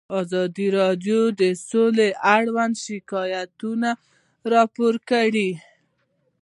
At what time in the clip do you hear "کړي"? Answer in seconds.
5.09-5.49